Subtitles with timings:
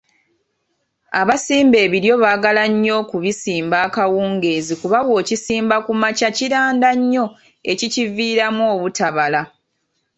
[1.21, 7.25] Abasimba ebiryo baagala nnyo okubisimba akawungeezi kuba bw’okisimba ku makya kiranda nnyo
[7.71, 9.41] ekikiviiramu obutabala.